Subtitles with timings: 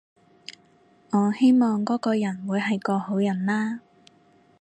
[1.11, 3.81] 我希望嗰個人會係個好人啦